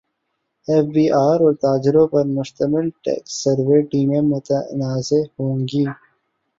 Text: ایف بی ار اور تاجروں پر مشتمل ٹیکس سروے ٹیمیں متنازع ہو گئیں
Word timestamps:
ایف 0.67 0.85
بی 0.93 1.05
ار 1.17 1.39
اور 1.43 1.53
تاجروں 1.63 2.07
پر 2.07 2.23
مشتمل 2.37 2.85
ٹیکس 3.03 3.31
سروے 3.43 3.79
ٹیمیں 3.89 4.23
متنازع 4.31 5.21
ہو 5.33 5.45
گئیں 5.61 5.89